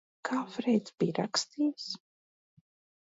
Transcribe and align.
Kā 0.27 0.37
Freids 0.53 0.95
bija 1.03 1.15
rakstījis? 1.19 1.91